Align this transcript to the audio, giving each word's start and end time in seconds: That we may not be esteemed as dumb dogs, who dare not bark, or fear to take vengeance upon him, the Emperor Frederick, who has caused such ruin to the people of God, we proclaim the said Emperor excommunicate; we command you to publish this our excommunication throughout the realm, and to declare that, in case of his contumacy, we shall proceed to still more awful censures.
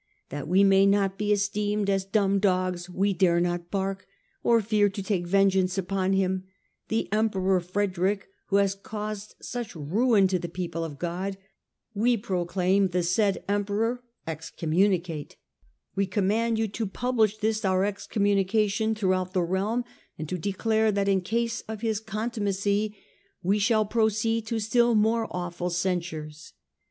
That 0.31 0.47
we 0.47 0.63
may 0.63 0.87
not 0.87 1.19
be 1.19 1.31
esteemed 1.31 1.87
as 1.87 2.05
dumb 2.05 2.39
dogs, 2.39 2.87
who 2.87 3.13
dare 3.13 3.39
not 3.39 3.69
bark, 3.69 4.07
or 4.41 4.59
fear 4.59 4.89
to 4.89 5.03
take 5.03 5.27
vengeance 5.27 5.77
upon 5.77 6.13
him, 6.13 6.45
the 6.87 7.07
Emperor 7.11 7.59
Frederick, 7.59 8.27
who 8.47 8.55
has 8.55 8.73
caused 8.73 9.35
such 9.43 9.75
ruin 9.75 10.27
to 10.27 10.39
the 10.39 10.49
people 10.49 10.83
of 10.83 10.97
God, 10.97 11.37
we 11.93 12.17
proclaim 12.17 12.87
the 12.87 13.03
said 13.03 13.43
Emperor 13.47 14.01
excommunicate; 14.25 15.35
we 15.95 16.07
command 16.07 16.57
you 16.57 16.67
to 16.69 16.87
publish 16.87 17.37
this 17.37 17.63
our 17.63 17.85
excommunication 17.85 18.95
throughout 18.95 19.33
the 19.33 19.43
realm, 19.43 19.83
and 20.17 20.27
to 20.29 20.37
declare 20.39 20.91
that, 20.91 21.07
in 21.07 21.21
case 21.21 21.61
of 21.67 21.81
his 21.81 21.99
contumacy, 21.99 22.97
we 23.43 23.59
shall 23.59 23.85
proceed 23.85 24.47
to 24.47 24.57
still 24.57 24.95
more 24.95 25.27
awful 25.29 25.69
censures. 25.69 26.53